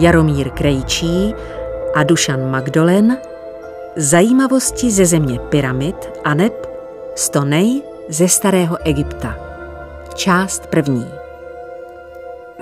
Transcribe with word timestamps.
Jaromír 0.00 0.50
Krejčí 0.50 1.34
a 1.94 2.02
Dušan 2.02 2.50
Magdolen 2.50 3.18
Zajímavosti 3.96 4.90
ze 4.90 5.06
země 5.06 5.38
pyramid 5.38 5.96
a 6.24 6.34
neb 6.34 6.66
Stonej 7.14 7.82
ze 8.08 8.28
starého 8.28 8.76
Egypta. 8.84 9.36
Část 10.14 10.66
první. 10.66 11.06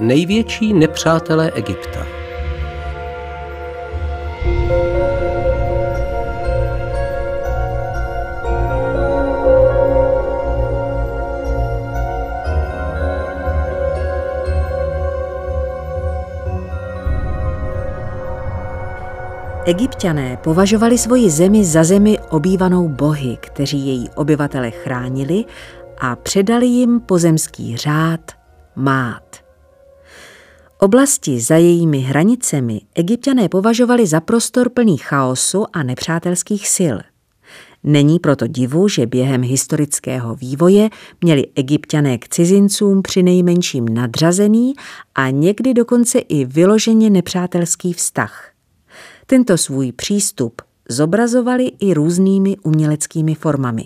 Největší 0.01 0.73
nepřátelé 0.73 1.51
Egypta. 1.51 2.18
Egyptiané 19.69 20.37
považovali 20.37 20.99
svoji 20.99 21.31
zemi 21.31 21.65
za 21.65 21.85
zemi 21.85 22.19
obývanou 22.31 22.89
bohy, 22.89 23.39
kteří 23.41 23.87
její 23.87 24.09
obyvatele 24.15 24.71
chránili 24.71 25.45
a 25.99 26.17
předali 26.17 26.67
jim 26.67 27.01
pozemský 27.01 27.77
řád 27.77 28.21
mát. 28.77 29.37
Oblasti 30.79 31.41
za 31.41 31.57
jejími 31.57 31.99
hranicemi 31.99 32.81
egyptiané 32.95 33.49
považovali 33.49 34.07
za 34.07 34.21
prostor 34.21 34.69
plný 34.69 34.97
chaosu 34.97 35.65
a 35.73 35.83
nepřátelských 35.83 36.69
sil. 36.77 36.97
Není 37.85 38.19
proto 38.19 38.47
divu, 38.47 38.89
že 38.89 39.07
během 39.07 39.43
historického 39.43 40.35
vývoje 40.35 40.89
měli 41.21 41.47
egyptiané 41.55 42.19
k 42.19 42.29
cizincům 42.29 43.03
při 43.03 43.23
nejmenším 43.23 43.89
nadřazený 43.89 44.75
a 45.15 45.31
někdy 45.31 45.75
dokonce 45.75 46.19
i 46.19 46.45
vyloženě 46.45 47.11
nepřátelský 47.11 47.93
vztah. 47.93 48.58
Tento 49.31 49.59
svůj 49.59 49.93
přístup 49.93 50.63
zobrazovali 50.89 51.65
i 51.81 51.95
různými 51.95 52.57
uměleckými 52.63 53.35
formami. 53.35 53.85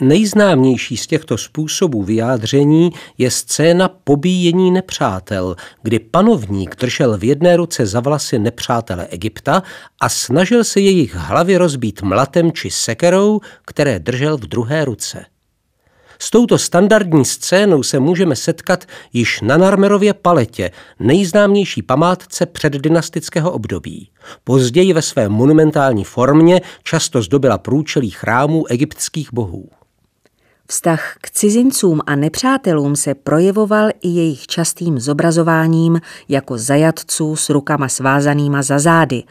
Nejznámější 0.00 0.96
z 0.96 1.06
těchto 1.06 1.38
způsobů 1.38 2.02
vyjádření 2.02 2.90
je 3.18 3.30
scéna 3.30 3.88
pobíjení 3.88 4.70
nepřátel, 4.70 5.56
kdy 5.82 5.98
panovník 5.98 6.76
držel 6.76 7.18
v 7.18 7.24
jedné 7.24 7.56
ruce 7.56 7.86
za 7.86 8.00
vlasy 8.00 8.38
nepřátele 8.38 9.06
Egypta 9.06 9.62
a 10.00 10.08
snažil 10.08 10.64
se 10.64 10.80
jejich 10.80 11.14
hlavy 11.14 11.56
rozbít 11.56 12.02
mlatem 12.02 12.52
či 12.52 12.70
sekerou, 12.70 13.40
které 13.64 13.98
držel 13.98 14.36
v 14.36 14.40
druhé 14.40 14.84
ruce. 14.84 15.24
S 16.18 16.30
touto 16.30 16.58
standardní 16.58 17.24
scénou 17.24 17.82
se 17.82 18.00
můžeme 18.00 18.36
setkat 18.36 18.84
již 19.12 19.40
na 19.40 19.56
Narmerově 19.56 20.14
paletě, 20.14 20.70
nejznámější 20.98 21.82
památce 21.82 22.46
předdynastického 22.46 23.52
období. 23.52 24.10
Později 24.44 24.92
ve 24.92 25.02
své 25.02 25.28
monumentální 25.28 26.04
formě 26.04 26.60
často 26.82 27.22
zdobila 27.22 27.58
průčelí 27.58 28.10
chrámů 28.10 28.66
egyptských 28.66 29.32
bohů. 29.32 29.68
Vztah 30.68 31.16
k 31.20 31.30
cizincům 31.30 32.00
a 32.06 32.16
nepřátelům 32.16 32.96
se 32.96 33.14
projevoval 33.14 33.88
i 34.02 34.08
jejich 34.08 34.46
častým 34.46 35.00
zobrazováním 35.00 36.00
jako 36.28 36.58
zajatců 36.58 37.36
s 37.36 37.50
rukama 37.50 37.88
svázanýma 37.88 38.62
za 38.62 38.78
zády. 38.78 39.22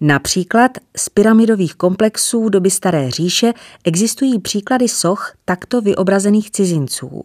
Například 0.00 0.70
z 0.96 1.08
pyramidových 1.08 1.74
komplexů 1.74 2.48
doby 2.48 2.70
Staré 2.70 3.10
říše 3.10 3.52
existují 3.84 4.38
příklady 4.38 4.88
soch 4.88 5.32
takto 5.44 5.80
vyobrazených 5.80 6.50
cizinců. 6.50 7.24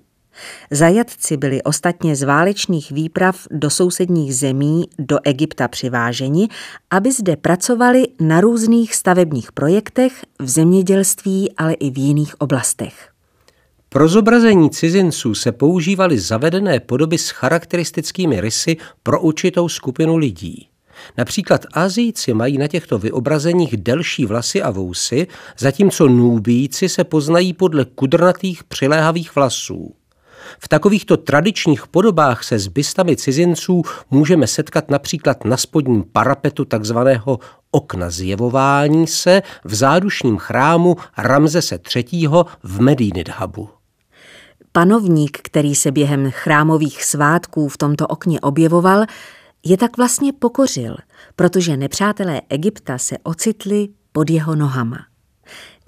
Zajatci 0.72 1.38
byli 1.38 1.64
ostatně 1.64 2.16
z 2.16 2.24
válečných 2.24 2.92
výprav 2.92 3.48
do 3.52 3.70
sousedních 3.70 4.36
zemí 4.36 4.86
do 5.00 5.18
Egypta 5.24 5.68
přiváženi, 5.68 6.48
aby 6.90 7.12
zde 7.12 7.36
pracovali 7.36 8.08
na 8.20 8.42
různých 8.42 8.96
stavebních 8.96 9.52
projektech 9.52 10.14
v 10.40 10.50
zemědělství, 10.50 11.52
ale 11.58 11.74
i 11.74 11.92
v 11.92 11.98
jiných 11.98 12.42
oblastech. 12.42 13.13
Pro 13.94 14.08
zobrazení 14.08 14.70
cizinců 14.70 15.36
se 15.36 15.52
používaly 15.52 16.20
zavedené 16.20 16.80
podoby 16.80 17.18
s 17.18 17.30
charakteristickými 17.30 18.42
rysy 18.42 18.78
pro 19.04 19.22
určitou 19.22 19.70
skupinu 19.70 20.18
lidí. 20.18 20.68
Například 21.18 21.66
Azijci 21.74 22.34
mají 22.34 22.58
na 22.58 22.68
těchto 22.68 22.98
vyobrazeních 22.98 23.78
delší 23.78 24.26
vlasy 24.26 24.62
a 24.62 24.72
vousy, 24.72 25.28
zatímco 25.58 26.08
Nubíci 26.08 26.90
se 26.90 27.04
poznají 27.04 27.54
podle 27.54 27.86
kudrnatých 27.86 28.64
přiléhavých 28.64 29.36
vlasů. 29.36 29.96
V 30.60 30.68
takovýchto 30.68 31.18
tradičních 31.18 31.88
podobách 31.88 32.44
se 32.44 32.60
s 32.60 32.68
bystami 32.68 33.16
cizinců 33.16 33.82
můžeme 34.12 34.48
setkat 34.48 34.92
například 34.92 35.46
na 35.46 35.58
spodním 35.58 36.04
parapetu 36.12 36.66
takzvaného 36.66 37.40
okna 37.72 38.10
zjevování 38.10 39.08
se 39.08 39.42
v 39.64 39.76
zádušním 39.76 40.38
chrámu 40.38 40.96
Ramzese 41.18 41.80
III. 41.96 42.28
v 42.64 42.82
Medínidhabu. 42.82 43.70
Panovník, 44.76 45.38
který 45.42 45.76
se 45.76 45.92
během 45.92 46.32
chrámových 46.32 47.04
svátků 47.04 47.68
v 47.68 47.78
tomto 47.78 48.08
okně 48.08 48.40
objevoval, 48.40 49.06
je 49.66 49.78
tak 49.78 49.98
vlastně 49.98 50.34
pokořil, 50.34 50.96
protože 51.36 51.78
nepřátelé 51.78 52.42
Egypta 52.50 52.98
se 52.98 53.18
ocitli 53.24 53.90
pod 54.12 54.30
jeho 54.30 54.56
nohama. 54.56 54.98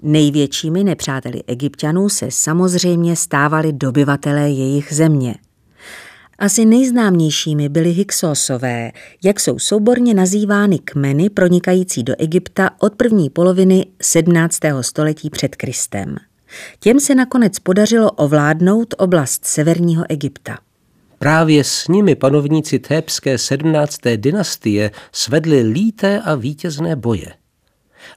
Největšími 0.02 0.84
nepřáteli 0.84 1.42
egyptianů 1.46 2.08
se 2.08 2.26
samozřejmě 2.30 3.16
stávali 3.16 3.72
dobyvatelé 3.72 4.50
jejich 4.50 4.92
země. 4.92 5.34
Asi 6.38 6.64
nejznámějšími 6.64 7.68
byli 7.68 7.90
Hyksosové, 7.90 8.92
jak 9.24 9.40
jsou 9.40 9.58
souborně 9.58 10.14
nazývány 10.14 10.78
kmeny 10.78 11.30
pronikající 11.30 12.02
do 12.02 12.14
Egypta 12.18 12.70
od 12.78 12.94
první 12.94 13.30
poloviny 13.30 13.86
17. 14.02 14.58
století 14.80 15.30
před 15.30 15.56
Kristem. 15.56 16.16
Těm 16.80 17.00
se 17.00 17.14
nakonec 17.14 17.58
podařilo 17.58 18.10
ovládnout 18.10 18.94
oblast 18.98 19.44
severního 19.44 20.04
Egypta. 20.08 20.58
Právě 21.18 21.64
s 21.64 21.88
nimi 21.88 22.14
panovníci 22.14 22.78
Thébské 22.78 23.38
17. 23.38 23.98
dynastie 24.16 24.90
svedli 25.12 25.62
líté 25.62 26.20
a 26.20 26.34
vítězné 26.34 26.96
boje. 26.96 27.32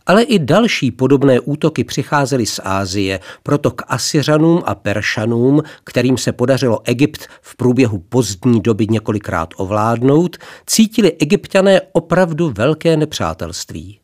Ale 0.05 0.23
i 0.23 0.39
další 0.39 0.91
podobné 0.91 1.39
útoky 1.39 1.83
přicházely 1.83 2.45
z 2.45 2.59
Ázie, 2.63 3.19
proto 3.43 3.71
k 3.71 3.83
Asyřanům 3.87 4.61
a 4.65 4.75
Peršanům, 4.75 5.61
kterým 5.83 6.17
se 6.17 6.31
podařilo 6.31 6.79
Egypt 6.83 7.27
v 7.41 7.55
průběhu 7.55 7.99
pozdní 7.99 8.61
doby 8.61 8.87
několikrát 8.89 9.49
ovládnout, 9.57 10.37
cítili 10.65 11.13
egyptiané 11.19 11.81
opravdu 11.91 12.53
velké 12.57 12.97
nepřátelství. 12.97 13.99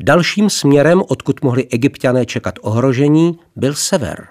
Dalším 0.00 0.50
směrem, 0.50 1.02
odkud 1.08 1.42
mohli 1.42 1.66
egyptiané 1.68 2.26
čekat 2.26 2.54
ohrožení, 2.62 3.38
byl 3.56 3.74
sever. 3.74 4.26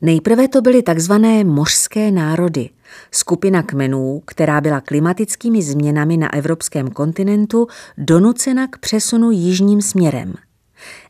Nejprve 0.00 0.48
to 0.48 0.62
byly 0.62 0.82
takzvané 0.82 1.44
mořské 1.44 2.10
národy, 2.10 2.70
skupina 3.10 3.62
kmenů, 3.62 4.22
která 4.24 4.60
byla 4.60 4.80
klimatickými 4.80 5.62
změnami 5.62 6.16
na 6.16 6.34
evropském 6.34 6.90
kontinentu 6.90 7.66
donucena 7.98 8.66
k 8.66 8.78
přesunu 8.78 9.30
jižním 9.30 9.82
směrem. 9.82 10.34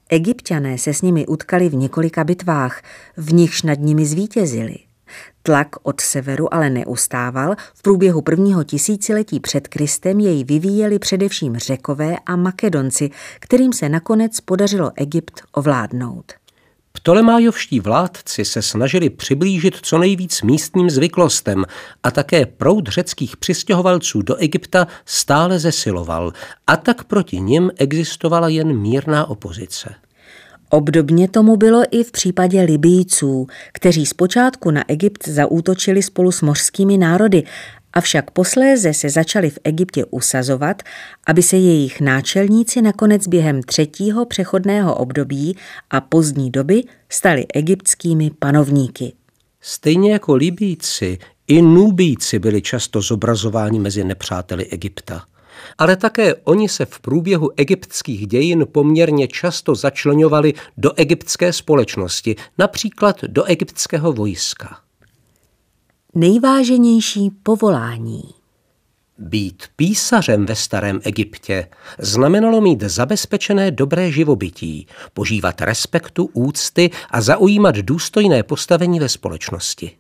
Egyptiané 0.09 0.78
se 0.78 0.94
s 0.94 1.03
nimi 1.03 1.26
utkali 1.26 1.69
v 1.69 1.75
několika 1.75 2.25
bitvách, 2.25 2.82
v 3.16 3.32
nichž 3.32 3.62
nad 3.62 3.78
nimi 3.78 4.06
zvítězili– 4.06 4.76
Tlak 5.43 5.69
od 5.83 6.00
severu 6.00 6.55
ale 6.55 6.71
neustával. 6.71 7.55
V 7.75 7.83
průběhu 7.83 8.23
prvního 8.23 8.65
tisíciletí 8.65 9.41
před 9.41 9.69
Kristem 9.69 10.21
jej 10.21 10.44
vyvíjeli 10.44 10.99
především 10.99 11.56
Řekové 11.56 12.17
a 12.26 12.37
Makedonci, 12.37 13.11
kterým 13.41 13.73
se 13.73 13.88
nakonec 13.88 14.41
podařilo 14.41 14.91
Egypt 14.97 15.43
ovládnout. 15.53 16.32
Ptolemájovští 16.93 17.81
vládci 17.81 18.44
se 18.44 18.62
snažili 18.62 19.11
přiblížit 19.11 19.79
co 19.82 19.99
nejvíc 19.99 20.43
místním 20.43 20.91
zvyklostem 20.91 21.65
a 22.03 22.11
také 22.11 22.47
proud 22.47 22.88
řeckých 22.88 23.37
přistěhovalců 23.37 24.23
do 24.23 24.37
Egypta 24.37 24.87
stále 25.05 25.58
zesiloval 25.58 26.32
a 26.67 26.76
tak 26.76 27.05
proti 27.05 27.41
nim 27.41 27.70
existovala 27.76 28.49
jen 28.49 28.79
mírná 28.79 29.29
opozice. 29.29 29.94
Obdobně 30.74 31.28
tomu 31.28 31.56
bylo 31.56 31.82
i 31.90 32.04
v 32.04 32.12
případě 32.12 32.62
Libijců, 32.62 33.46
kteří 33.72 34.06
zpočátku 34.06 34.70
na 34.70 34.84
Egypt 34.88 35.28
zaútočili 35.28 36.02
spolu 36.02 36.32
s 36.32 36.42
mořskými 36.42 36.98
národy, 36.98 37.42
avšak 37.92 38.30
posléze 38.30 38.94
se 38.94 39.10
začali 39.10 39.50
v 39.50 39.58
Egyptě 39.64 40.04
usazovat, 40.04 40.82
aby 41.26 41.42
se 41.42 41.56
jejich 41.56 42.00
náčelníci 42.00 42.82
nakonec 42.82 43.28
během 43.28 43.62
třetího 43.62 44.26
přechodného 44.26 44.94
období 44.94 45.56
a 45.90 46.00
pozdní 46.00 46.50
doby 46.50 46.82
stali 47.08 47.46
egyptskými 47.54 48.30
panovníky. 48.38 49.12
Stejně 49.60 50.12
jako 50.12 50.34
Libíci, 50.34 51.19
i 51.46 51.62
Nubíci 51.62 52.38
byli 52.38 52.62
často 52.62 53.00
zobrazováni 53.00 53.78
mezi 53.78 54.04
nepřáteli 54.04 54.66
Egypta 54.66 55.24
ale 55.79 55.97
také 55.97 56.35
oni 56.35 56.69
se 56.69 56.85
v 56.85 57.00
průběhu 57.00 57.50
egyptských 57.56 58.26
dějin 58.26 58.67
poměrně 58.73 59.29
často 59.29 59.75
začlenovali 59.75 60.55
do 60.76 60.93
egyptské 60.97 61.53
společnosti, 61.53 62.37
například 62.59 63.25
do 63.25 63.44
egyptského 63.44 64.12
vojska. 64.12 64.79
Nejváženější 66.14 67.31
povolání 67.43 68.23
Být 69.19 69.64
písařem 69.76 70.47
ve 70.47 70.56
starém 70.56 71.00
Egyptě 71.05 71.69
znamenalo 71.99 72.61
mít 72.61 72.82
zabezpečené 72.82 73.70
dobré 73.70 74.12
živobytí, 74.12 74.87
požívat 75.15 75.61
respektu, 75.61 76.31
úcty 76.32 76.91
a 77.11 77.20
zaujímat 77.20 77.75
důstojné 77.75 78.43
postavení 78.43 79.00
ve 79.00 79.08
společnosti. 79.08 79.91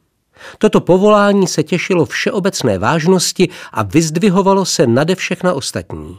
Toto 0.58 0.80
povolání 0.80 1.46
se 1.46 1.62
těšilo 1.62 2.04
všeobecné 2.04 2.78
vážnosti 2.78 3.48
a 3.72 3.82
vyzdvihovalo 3.82 4.64
se 4.64 4.86
nade 4.86 5.14
všechna 5.14 5.54
ostatní. 5.54 6.18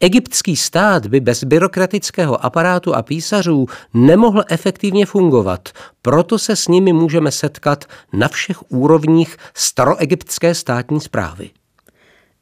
Egyptský 0.00 0.56
stát 0.56 1.06
by 1.06 1.20
bez 1.20 1.44
byrokratického 1.44 2.44
aparátu 2.44 2.94
a 2.94 3.02
písařů 3.02 3.66
nemohl 3.94 4.42
efektivně 4.48 5.06
fungovat, 5.06 5.68
proto 6.02 6.38
se 6.38 6.56
s 6.56 6.68
nimi 6.68 6.92
můžeme 6.92 7.32
setkat 7.32 7.84
na 8.12 8.28
všech 8.28 8.72
úrovních 8.72 9.36
staroegyptské 9.54 10.54
státní 10.54 11.00
zprávy. 11.00 11.50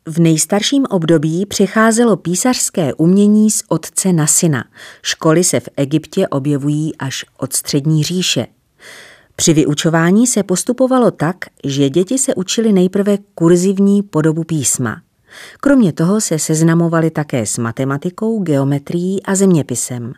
V 0.07 0.21
nejstarším 0.21 0.87
období 0.91 1.47
přicházelo 1.47 2.17
písařské 2.17 2.95
umění 2.95 3.51
z 3.51 3.63
otce 3.69 4.13
na 4.13 4.27
syna. 4.27 4.65
Školy 5.03 5.45
se 5.45 5.61
v 5.61 5.69
Egyptě 5.77 6.29
objevují 6.29 6.97
až 6.97 7.25
od 7.37 7.53
střední 7.53 8.03
říše. 8.03 8.47
Při 9.41 9.55
vyučování 9.55 10.27
se 10.27 10.43
postupovalo 10.43 11.11
tak, 11.11 11.37
že 11.65 11.91
děti 11.91 12.19
se 12.19 12.35
učili 12.35 12.73
nejprve 12.73 13.19
kurzivní 13.35 14.03
podobu 14.03 14.45
písma. 14.45 15.03
Kromě 15.61 15.93
toho 15.93 16.21
se 16.21 16.39
seznamovali 16.39 17.11
také 17.11 17.47
s 17.47 17.59
matematikou, 17.59 18.43
geometrií 18.43 19.23
a 19.23 19.35
zeměpisem. 19.35 20.13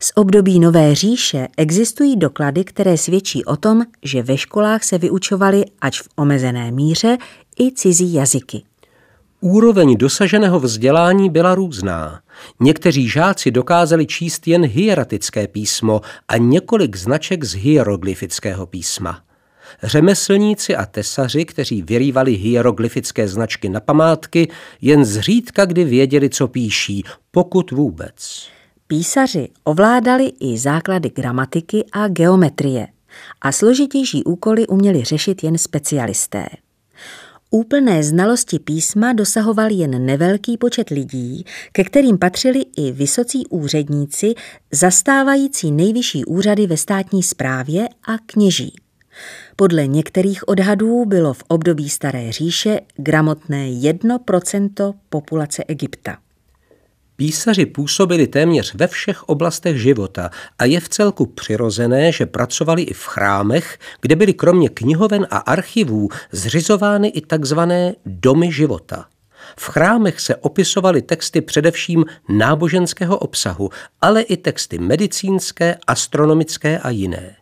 Z 0.00 0.12
období 0.14 0.60
Nové 0.60 0.94
říše 0.94 1.48
existují 1.56 2.16
doklady, 2.16 2.64
které 2.64 2.98
svědčí 2.98 3.44
o 3.44 3.56
tom, 3.56 3.82
že 4.02 4.22
ve 4.22 4.36
školách 4.36 4.84
se 4.84 4.98
vyučovaly, 4.98 5.64
ač 5.80 6.00
v 6.00 6.08
omezené 6.16 6.72
míře, 6.72 7.18
i 7.60 7.72
cizí 7.72 8.14
jazyky. 8.14 8.62
Úroveň 9.44 9.96
dosaženého 9.96 10.60
vzdělání 10.60 11.30
byla 11.30 11.54
různá. 11.54 12.20
Někteří 12.60 13.08
žáci 13.08 13.50
dokázali 13.50 14.06
číst 14.06 14.48
jen 14.48 14.64
hieratické 14.64 15.48
písmo 15.48 16.00
a 16.28 16.36
několik 16.36 16.96
značek 16.96 17.44
z 17.44 17.54
hieroglyfického 17.54 18.66
písma. 18.66 19.20
Řemeslníci 19.82 20.76
a 20.76 20.86
tesaři, 20.86 21.44
kteří 21.44 21.82
vyrývali 21.82 22.32
hieroglyfické 22.32 23.28
značky 23.28 23.68
na 23.68 23.80
památky, 23.80 24.50
jen 24.80 25.04
zřídka 25.04 25.64
kdy 25.64 25.84
věděli, 25.84 26.30
co 26.30 26.48
píší, 26.48 27.04
pokud 27.30 27.70
vůbec. 27.70 28.48
Písaři 28.86 29.48
ovládali 29.64 30.32
i 30.40 30.58
základy 30.58 31.10
gramatiky 31.10 31.84
a 31.92 32.08
geometrie 32.08 32.86
a 33.40 33.52
složitější 33.52 34.24
úkoly 34.24 34.66
uměli 34.66 35.04
řešit 35.04 35.44
jen 35.44 35.58
specialisté. 35.58 36.46
Úplné 37.54 38.02
znalosti 38.02 38.58
písma 38.58 39.12
dosahoval 39.12 39.70
jen 39.70 40.06
nevelký 40.06 40.58
počet 40.58 40.90
lidí, 40.90 41.44
ke 41.72 41.84
kterým 41.84 42.18
patřili 42.18 42.64
i 42.76 42.92
vysocí 42.92 43.46
úředníci, 43.46 44.34
zastávající 44.72 45.70
nejvyšší 45.72 46.24
úřady 46.24 46.66
ve 46.66 46.76
státní 46.76 47.22
správě 47.22 47.88
a 47.88 48.18
kněží. 48.26 48.76
Podle 49.56 49.86
některých 49.86 50.48
odhadů 50.48 51.04
bylo 51.04 51.34
v 51.34 51.42
období 51.48 51.90
Staré 51.90 52.32
říše 52.32 52.80
gramotné 52.96 53.68
1% 53.68 54.94
populace 55.08 55.64
Egypta. 55.68 56.23
Písaři 57.16 57.66
působili 57.66 58.26
téměř 58.26 58.74
ve 58.74 58.86
všech 58.86 59.22
oblastech 59.22 59.76
života 59.76 60.30
a 60.58 60.64
je 60.64 60.80
v 60.80 60.88
celku 60.88 61.26
přirozené, 61.26 62.12
že 62.12 62.26
pracovali 62.26 62.82
i 62.82 62.94
v 62.94 63.04
chrámech, 63.04 63.78
kde 64.00 64.16
byly 64.16 64.34
kromě 64.34 64.68
knihoven 64.68 65.26
a 65.30 65.36
archivů 65.36 66.08
zřizovány 66.32 67.08
i 67.08 67.20
takzvané 67.20 67.94
domy 68.06 68.52
života. 68.52 69.06
V 69.58 69.68
chrámech 69.68 70.20
se 70.20 70.36
opisovaly 70.36 71.02
texty 71.02 71.40
především 71.40 72.04
náboženského 72.28 73.18
obsahu, 73.18 73.70
ale 74.00 74.22
i 74.22 74.36
texty 74.36 74.78
medicínské, 74.78 75.76
astronomické 75.86 76.78
a 76.78 76.90
jiné. 76.90 77.36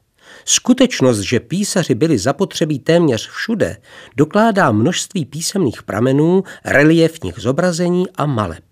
Skutečnost, 0.45 1.21
že 1.21 1.41
písaři 1.41 1.95
byli 1.95 2.19
zapotřebí 2.19 2.79
téměř 2.79 3.29
všude, 3.29 3.77
dokládá 4.17 4.73
množství 4.73 5.25
písemných 5.25 5.83
pramenů, 5.83 6.45
reliefních 6.65 7.35
zobrazení 7.39 8.07
a 8.15 8.27
maleb. 8.27 8.72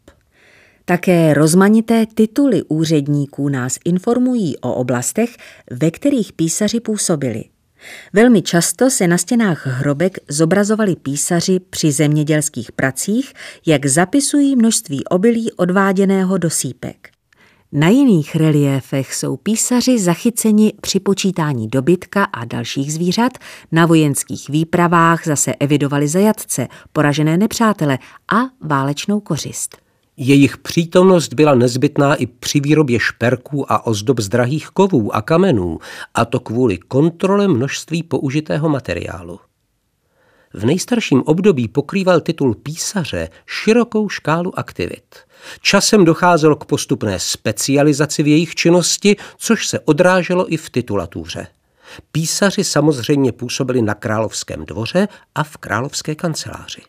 Také 0.90 1.34
rozmanité 1.34 2.06
tituly 2.14 2.62
úředníků 2.62 3.48
nás 3.48 3.78
informují 3.84 4.58
o 4.58 4.74
oblastech, 4.74 5.36
ve 5.70 5.90
kterých 5.90 6.32
písaři 6.32 6.80
působili. 6.80 7.44
Velmi 8.12 8.42
často 8.42 8.90
se 8.90 9.08
na 9.08 9.18
stěnách 9.18 9.66
hrobek 9.66 10.18
zobrazovali 10.28 10.96
písaři 10.96 11.60
při 11.70 11.92
zemědělských 11.92 12.72
pracích, 12.72 13.32
jak 13.66 13.86
zapisují 13.86 14.56
množství 14.56 15.04
obilí 15.04 15.52
odváděného 15.52 16.38
do 16.38 16.50
sípek. 16.50 17.08
Na 17.72 17.88
jiných 17.88 18.36
reliéfech 18.36 19.14
jsou 19.14 19.36
písaři 19.36 19.98
zachyceni 19.98 20.72
při 20.80 21.00
počítání 21.00 21.68
dobytka 21.68 22.24
a 22.24 22.44
dalších 22.44 22.92
zvířat, 22.92 23.32
na 23.72 23.86
vojenských 23.86 24.48
výpravách 24.48 25.26
zase 25.26 25.54
evidovali 25.54 26.08
zajatce, 26.08 26.68
poražené 26.92 27.36
nepřátele 27.36 27.98
a 28.32 28.38
válečnou 28.60 29.20
kořist. 29.20 29.89
Jejich 30.22 30.58
přítomnost 30.58 31.34
byla 31.34 31.54
nezbytná 31.54 32.14
i 32.14 32.26
při 32.26 32.60
výrobě 32.60 33.00
šperků 33.00 33.72
a 33.72 33.86
ozdob 33.86 34.20
z 34.20 34.28
drahých 34.28 34.68
kovů 34.68 35.14
a 35.14 35.22
kamenů, 35.22 35.78
a 36.14 36.24
to 36.24 36.40
kvůli 36.40 36.78
kontrole 36.78 37.48
množství 37.48 38.02
použitého 38.02 38.68
materiálu. 38.68 39.40
V 40.54 40.64
nejstarším 40.64 41.22
období 41.22 41.68
pokrýval 41.68 42.20
titul 42.20 42.54
písaře 42.54 43.28
širokou 43.46 44.08
škálu 44.08 44.58
aktivit. 44.58 45.14
Časem 45.60 46.04
docházelo 46.04 46.56
k 46.56 46.64
postupné 46.64 47.18
specializaci 47.18 48.22
v 48.22 48.26
jejich 48.26 48.54
činnosti, 48.54 49.16
což 49.38 49.68
se 49.68 49.80
odráželo 49.80 50.52
i 50.52 50.56
v 50.56 50.70
titulatuře. 50.70 51.46
Písaři 52.12 52.64
samozřejmě 52.64 53.32
působili 53.32 53.82
na 53.82 53.94
královském 53.94 54.64
dvoře 54.64 55.08
a 55.34 55.44
v 55.44 55.56
královské 55.56 56.14
kanceláři. 56.14 56.80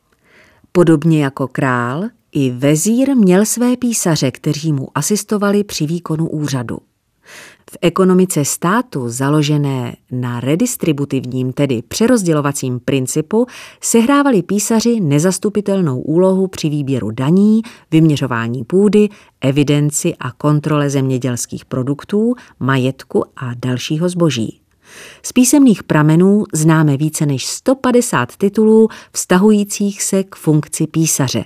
Podobně 0.71 1.23
jako 1.23 1.47
král, 1.47 2.03
i 2.31 2.51
vezír 2.51 3.15
měl 3.15 3.45
své 3.45 3.77
písaře, 3.77 4.31
kteří 4.31 4.73
mu 4.73 4.87
asistovali 4.95 5.63
při 5.63 5.85
výkonu 5.85 6.29
úřadu. 6.29 6.77
V 7.71 7.77
ekonomice 7.81 8.45
státu 8.45 9.09
založené 9.09 9.95
na 10.11 10.39
redistributivním, 10.39 11.53
tedy 11.53 11.81
přerozdělovacím 11.87 12.79
principu, 12.79 13.45
sehrávali 13.81 14.41
písaři 14.41 14.99
nezastupitelnou 14.99 16.01
úlohu 16.01 16.47
při 16.47 16.69
výběru 16.69 17.11
daní, 17.11 17.61
vyměřování 17.91 18.63
půdy, 18.63 19.09
evidenci 19.41 20.15
a 20.19 20.31
kontrole 20.31 20.89
zemědělských 20.89 21.65
produktů, 21.65 22.33
majetku 22.59 23.23
a 23.35 23.53
dalšího 23.53 24.09
zboží. 24.09 24.60
Z 25.23 25.31
písemných 25.31 25.83
pramenů 25.83 26.43
známe 26.53 26.97
více 26.97 27.25
než 27.25 27.45
150 27.45 28.35
titulů 28.37 28.87
vztahujících 29.13 30.03
se 30.03 30.23
k 30.23 30.35
funkci 30.35 30.87
písaře. 30.87 31.43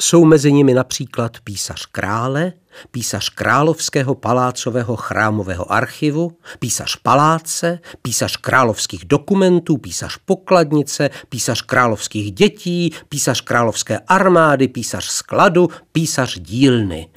Jsou 0.00 0.24
mezi 0.24 0.52
nimi 0.52 0.74
například 0.74 1.36
písař 1.44 1.86
krále, 1.86 2.52
písař 2.90 3.28
královského 3.28 4.14
palácového 4.14 4.96
chrámového 4.96 5.72
archivu, 5.72 6.32
písař 6.58 6.96
paláce, 6.96 7.78
písař 8.02 8.36
královských 8.36 9.04
dokumentů, 9.04 9.76
písař 9.76 10.18
pokladnice, 10.24 11.10
písař 11.28 11.62
královských 11.62 12.32
dětí, 12.32 12.92
písař 13.08 13.40
královské 13.40 13.98
armády, 13.98 14.68
písař 14.68 15.04
skladu, 15.04 15.68
písař 15.92 16.38
dílny. 16.38 17.08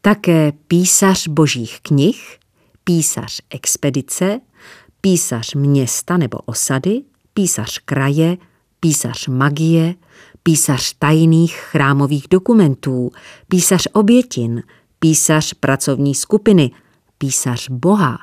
Také 0.00 0.52
písař 0.68 1.28
božích 1.28 1.78
knih, 1.82 2.38
písař 2.84 3.40
expedice, 3.50 4.40
písař 5.00 5.54
města 5.54 6.16
nebo 6.16 6.38
osady, 6.38 7.02
písař 7.34 7.78
kraje, 7.78 8.36
písař 8.80 9.28
magie, 9.28 9.94
písař 10.42 10.94
tajných 10.98 11.54
chrámových 11.54 12.26
dokumentů, 12.30 13.10
písař 13.48 13.88
obětin, 13.92 14.62
písař 14.98 15.54
pracovní 15.54 16.14
skupiny, 16.14 16.70
písař 17.18 17.68
Boha, 17.70 18.18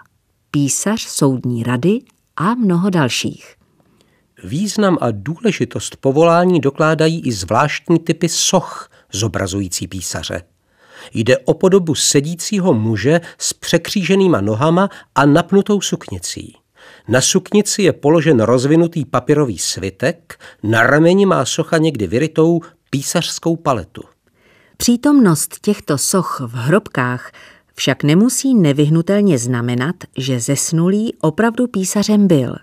písař 0.52 1.02
soudní 1.02 1.64
rady 1.64 2.00
a 2.36 2.56
mnoho 2.56 2.90
dalších. 2.90 3.56
Význam 4.44 4.98
a 5.02 5.08
důležitost 5.12 5.96
povolání 5.96 6.60
dokládají 6.60 7.22
i 7.28 7.32
zvláštní 7.32 8.00
typy 8.00 8.30
soch 8.30 8.90
zobrazující 9.14 9.88
písaře. 9.88 10.44
Jde 11.14 11.38
o 11.38 11.54
podobu 11.54 11.96
sedícího 11.96 12.74
muže 12.74 13.22
s 13.38 13.54
překříženýma 13.54 14.42
nohama 14.42 14.90
a 15.16 15.26
napnutou 15.26 15.82
suknicí. 15.82 16.56
Na 17.08 17.22
suknici 17.22 17.84
je 17.84 17.94
položen 17.94 18.40
rozvinutý 18.40 19.06
papírový 19.06 19.58
svitek, 19.58 20.40
na 20.64 20.84
rameni 20.84 21.26
má 21.26 21.46
socha 21.46 21.78
někdy 21.78 22.08
vyrytou 22.08 22.62
písařskou 22.90 23.56
paletu. 23.56 24.04
Přítomnost 24.78 25.58
těchto 25.62 25.98
soch 25.98 26.40
v 26.40 26.54
hrobkách 26.54 27.32
však 27.76 28.04
nemusí 28.04 28.56
nevyhnutelně 28.56 29.38
znamenat, 29.38 29.96
že 30.18 30.40
zesnulý 30.40 31.14
opravdu 31.22 31.68
písařem 31.68 32.28
byl. 32.28 32.56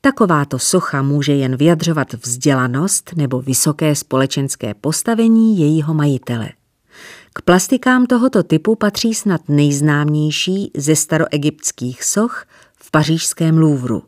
Takováto 0.00 0.58
socha 0.58 1.02
může 1.02 1.32
jen 1.32 1.56
vyjadřovat 1.56 2.12
vzdělanost 2.12 3.10
nebo 3.16 3.40
vysoké 3.40 3.94
společenské 3.94 4.74
postavení 4.74 5.58
jejího 5.58 5.94
majitele. 5.94 6.48
K 7.32 7.42
plastikám 7.42 8.06
tohoto 8.06 8.42
typu 8.42 8.74
patří 8.74 9.14
snad 9.14 9.40
nejznámější 9.48 10.70
ze 10.76 10.96
staroegyptských 10.96 12.04
soch 12.04 12.44
v 12.86 12.90
pařížském 12.90 13.58
Louvru. 13.58 14.02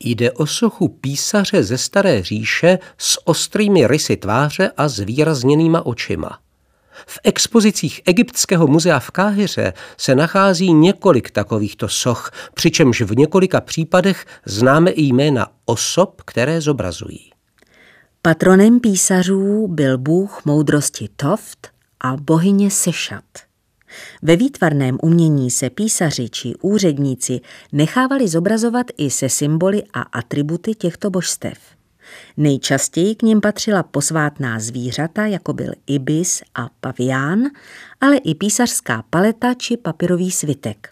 Jde 0.00 0.32
o 0.32 0.46
sochu 0.46 0.88
písaře 0.88 1.64
ze 1.64 1.78
Staré 1.78 2.22
říše 2.22 2.78
s 2.98 3.28
ostrými 3.28 3.86
rysy 3.86 4.16
tváře 4.16 4.70
a 4.76 4.88
zvýrazněnýma 4.88 5.86
očima. 5.86 6.38
V 7.06 7.18
expozicích 7.24 8.00
Egyptského 8.04 8.66
muzea 8.66 8.98
v 8.98 9.10
Káhyře 9.10 9.72
se 9.96 10.14
nachází 10.14 10.72
několik 10.72 11.30
takovýchto 11.30 11.88
soch, 11.88 12.30
přičemž 12.54 13.00
v 13.00 13.16
několika 13.16 13.60
případech 13.60 14.26
známe 14.44 14.90
i 14.90 15.02
jména 15.02 15.46
osob, 15.64 16.22
které 16.24 16.60
zobrazují. 16.60 17.30
Patronem 18.22 18.80
písařů 18.80 19.68
byl 19.68 19.98
bůh 19.98 20.44
moudrosti 20.44 21.08
Toft 21.16 21.68
a 22.00 22.16
bohyně 22.16 22.70
Sešat. 22.70 23.24
Ve 24.22 24.36
výtvarném 24.36 24.98
umění 25.02 25.50
se 25.50 25.70
písaři 25.70 26.28
či 26.28 26.54
úředníci 26.62 27.40
nechávali 27.72 28.28
zobrazovat 28.28 28.86
i 28.96 29.10
se 29.10 29.28
symboly 29.28 29.82
a 29.94 30.00
atributy 30.00 30.74
těchto 30.74 31.10
božstev. 31.10 31.58
Nejčastěji 32.36 33.14
k 33.14 33.22
ním 33.22 33.40
patřila 33.40 33.82
posvátná 33.82 34.60
zvířata, 34.60 35.26
jako 35.26 35.52
byl 35.52 35.72
ibis 35.86 36.42
a 36.54 36.68
pavián, 36.80 37.42
ale 38.00 38.16
i 38.16 38.34
písařská 38.34 39.04
paleta 39.10 39.54
či 39.54 39.76
papírový 39.76 40.30
svitek. 40.30 40.90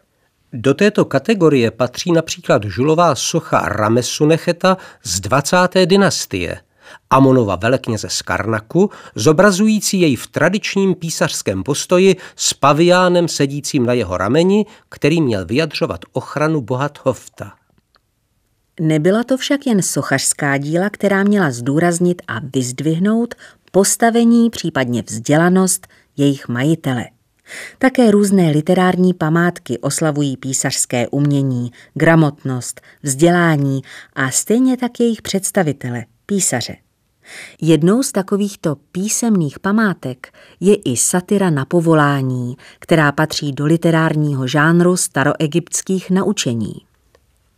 Do 0.53 0.75
této 0.75 1.05
kategorie 1.05 1.71
patří 1.71 2.13
například 2.13 2.65
žulová 2.65 3.15
socha 3.15 3.61
Ramesunecheta 3.69 4.77
z 5.03 5.21
20. 5.21 5.57
dynastie– 5.87 6.61
Amonova 7.11 7.57
velekněze 7.57 8.09
z 8.11 8.23
Karnaku, 8.23 8.91
zobrazující 9.15 10.01
jej 10.01 10.17
v 10.17 10.27
tradičním 10.27 10.95
písařském 10.95 11.63
postoji 11.63 12.17
s 12.37 12.55
paviánem 12.55 13.29
sedícím 13.29 13.87
na 13.87 13.93
jeho 13.93 14.17
rameni, 14.17 14.67
který 14.89 15.21
měl 15.21 15.47
vyjadřovat 15.47 16.01
ochranu 16.13 16.61
boha 16.61 16.89
Thofta. 16.89 17.53
Nebyla 18.81 19.25
to 19.25 19.37
však 19.37 19.67
jen 19.67 19.83
sochařská 19.83 20.59
díla, 20.59 20.91
která 20.91 21.23
měla 21.25 21.51
zdůraznit 21.51 22.23
a 22.29 22.41
vyzdvihnout 22.55 23.35
postavení, 23.73 24.51
případně 24.51 25.03
vzdělanost 25.03 25.87
jejich 26.17 26.49
majitele. 26.49 27.05
Také 27.79 28.11
různé 28.11 28.51
literární 28.51 29.15
památky 29.15 29.79
oslavují 29.79 30.37
písařské 30.37 31.09
umění, 31.09 31.73
gramotnost, 31.95 32.81
vzdělání 33.03 33.83
a 34.13 34.31
stejně 34.31 34.77
tak 34.77 35.01
jejich 35.01 35.23
představitele, 35.23 36.05
písaře. 36.27 36.77
Jednou 37.61 38.03
z 38.03 38.13
takovýchto 38.13 38.77
písemných 38.93 39.59
památek 39.59 40.33
je 40.61 40.75
i 40.75 40.97
satyra 40.97 41.51
na 41.51 41.65
povolání, 41.65 42.57
která 42.79 43.13
patří 43.13 43.53
do 43.53 43.67
literárního 43.67 44.47
žánru 44.47 44.97
staroegyptských 44.97 46.11
naučení. 46.11 46.75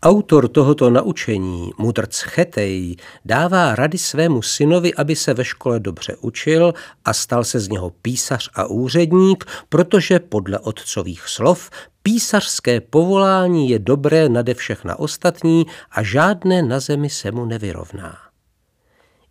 Autor 0.03 0.49
tohoto 0.49 0.91
naučení, 0.91 1.71
mudrc 1.79 2.21
Chetej, 2.21 2.97
dává 3.25 3.75
rady 3.75 3.99
svému 3.99 4.43
synovi, 4.43 4.95
aby 4.95 5.17
se 5.17 5.35
ve 5.35 5.45
škole 5.45 5.81
dobře 5.81 6.17
učil 6.21 6.75
a 7.05 7.13
stal 7.13 7.45
se 7.45 7.61
z 7.61 7.69
něho 7.69 7.91
písař 7.91 8.51
a 8.55 8.67
úředník, 8.67 9.45
protože 9.69 10.19
podle 10.19 10.59
otcových 10.59 11.29
slov 11.29 11.71
písařské 12.03 12.81
povolání 12.81 13.71
je 13.71 13.79
dobré 13.79 14.29
nade 14.29 14.55
všechna 14.55 14.99
ostatní 14.99 15.67
a 15.91 16.03
žádné 16.03 16.63
na 16.63 16.81
zemi 16.81 17.11
se 17.11 17.33
mu 17.33 17.45
nevyrovná. 17.45 18.34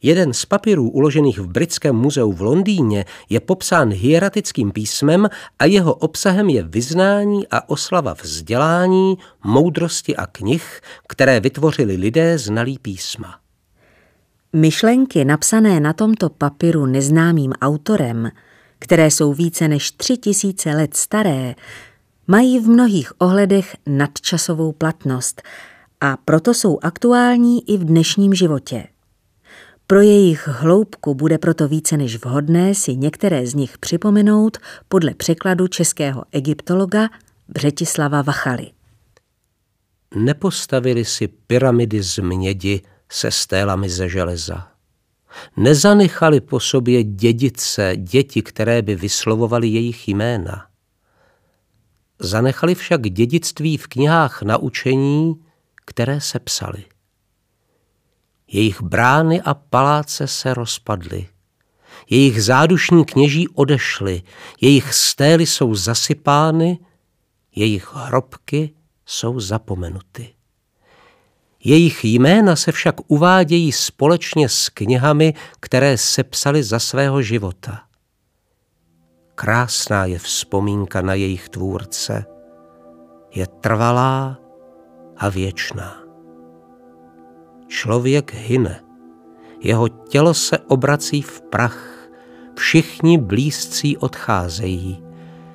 Jeden 0.05 0.33
z 0.33 0.45
papírů 0.45 0.89
uložených 0.89 1.39
v 1.39 1.47
Britském 1.47 1.95
muzeu 1.95 2.31
v 2.31 2.41
Londýně 2.41 3.05
je 3.29 3.39
popsán 3.39 3.89
hieratickým 3.89 4.71
písmem 4.71 5.29
a 5.59 5.65
jeho 5.65 5.93
obsahem 5.93 6.49
je 6.49 6.63
vyznání 6.63 7.47
a 7.47 7.69
oslava 7.69 8.13
vzdělání, 8.21 9.17
moudrosti 9.43 10.15
a 10.15 10.27
knih, 10.27 10.81
které 11.07 11.39
vytvořili 11.39 11.95
lidé 11.95 12.37
znalí 12.37 12.79
písma. 12.79 13.39
Myšlenky 14.53 15.25
napsané 15.25 15.79
na 15.79 15.93
tomto 15.93 16.29
papíru 16.29 16.85
neznámým 16.85 17.53
autorem, 17.61 18.31
které 18.79 19.11
jsou 19.11 19.33
více 19.33 19.67
než 19.67 19.91
tři 19.91 20.17
tisíce 20.17 20.69
let 20.69 20.97
staré, 20.97 21.55
mají 22.27 22.59
v 22.59 22.69
mnohých 22.69 23.21
ohledech 23.21 23.75
nadčasovou 23.87 24.71
platnost 24.71 25.41
a 26.01 26.17
proto 26.25 26.53
jsou 26.53 26.79
aktuální 26.81 27.69
i 27.69 27.77
v 27.77 27.83
dnešním 27.83 28.33
životě. 28.33 28.87
Pro 29.93 30.01
jejich 30.01 30.47
hloubku 30.47 31.15
bude 31.15 31.37
proto 31.37 31.67
více 31.67 31.97
než 31.97 32.25
vhodné 32.25 32.75
si 32.75 32.95
některé 32.95 33.47
z 33.47 33.53
nich 33.53 33.77
připomenout 33.77 34.57
podle 34.87 35.13
překladu 35.13 35.67
českého 35.67 36.23
egyptologa 36.31 37.09
Břetislava 37.47 38.21
Vachaly. 38.21 38.71
Nepostavili 40.15 41.05
si 41.05 41.27
pyramidy 41.27 42.03
z 42.03 42.17
mědi 42.17 42.81
se 43.11 43.31
stélami 43.31 43.89
ze 43.89 44.09
železa. 44.09 44.67
Nezanechali 45.57 46.41
po 46.41 46.59
sobě 46.59 47.03
dědice, 47.03 47.93
děti, 47.97 48.41
které 48.41 48.81
by 48.81 48.95
vyslovovaly 48.95 49.67
jejich 49.67 50.07
jména. 50.07 50.67
Zanechali 52.19 52.75
však 52.75 53.01
dědictví 53.01 53.77
v 53.77 53.87
knihách 53.87 54.41
naučení, 54.41 55.35
které 55.85 56.21
se 56.21 56.39
psaly. 56.39 56.83
Jejich 58.53 58.81
brány 58.81 59.41
a 59.41 59.53
paláce 59.53 60.27
se 60.27 60.53
rozpadly. 60.53 61.27
Jejich 62.09 62.43
zádušní 62.43 63.05
kněží 63.05 63.47
odešli, 63.47 64.21
jejich 64.61 64.93
stély 64.93 65.45
jsou 65.45 65.75
zasypány, 65.75 66.79
jejich 67.55 67.93
hrobky 67.93 68.73
jsou 69.05 69.39
zapomenuty. 69.39 70.33
Jejich 71.63 72.03
jména 72.03 72.55
se 72.55 72.71
však 72.71 72.95
uvádějí 73.07 73.71
společně 73.71 74.49
s 74.49 74.69
knihami, 74.69 75.33
které 75.59 75.97
sepsali 75.97 76.63
za 76.63 76.79
svého 76.79 77.21
života. 77.21 77.81
Krásná 79.35 80.05
je 80.05 80.19
vzpomínka 80.19 81.01
na 81.01 81.13
jejich 81.13 81.49
tvůrce. 81.49 82.25
Je 83.31 83.47
trvalá 83.47 84.39
a 85.17 85.29
věčná. 85.29 86.02
Člověk 87.73 88.33
hyne, 88.33 88.79
jeho 89.59 89.87
tělo 89.87 90.33
se 90.33 90.57
obrací 90.57 91.21
v 91.21 91.41
prach, 91.41 92.09
všichni 92.55 93.17
blízcí 93.17 93.97
odcházejí, 93.97 95.03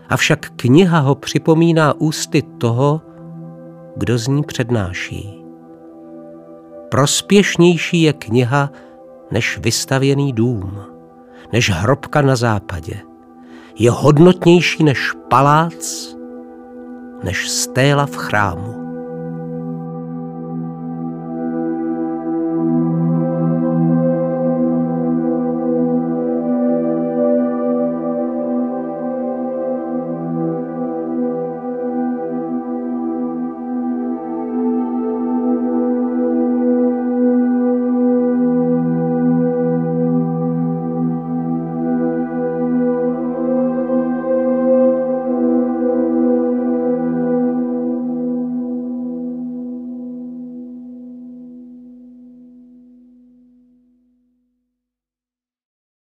avšak 0.09 0.51
kniha 0.57 0.99
ho 0.99 1.15
připomíná 1.15 1.95
ústy 2.01 2.43
toho, 2.43 3.01
kdo 3.97 4.19
z 4.19 4.29
ní 4.29 4.43
přednáší. 4.43 5.45
Prospěšnější 6.91 8.03
je 8.03 8.13
kniha 8.13 8.71
než 9.31 9.59
vystavěný 9.59 10.33
dům, 10.33 10.81
než 11.53 11.71
hrobka 11.71 12.23
na 12.23 12.37
západě. 12.37 13.01
Je 13.79 13.91
hodnotnější 13.91 14.85
než 14.85 15.13
palác, 15.31 16.15
než 17.23 17.49
stéla 17.49 18.07
v 18.07 18.17
chrámu. 18.17 18.78